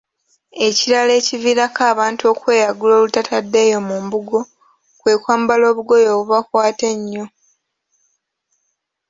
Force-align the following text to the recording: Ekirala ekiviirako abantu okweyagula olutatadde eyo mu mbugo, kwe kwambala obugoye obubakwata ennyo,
Ekirala 0.67 1.11
ekiviirako 1.19 1.81
abantu 1.91 2.23
okweyagula 2.33 2.93
olutatadde 2.95 3.57
eyo 3.65 3.79
mu 3.87 3.95
mbugo, 4.03 4.39
kwe 4.99 5.13
kwambala 5.21 5.63
obugoye 5.71 6.07
obubakwata 6.15 6.85
ennyo, 6.93 7.25